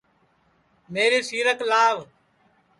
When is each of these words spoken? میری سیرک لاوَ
میری 0.93 1.19
سیرک 1.27 1.59
لاوَ 1.69 1.99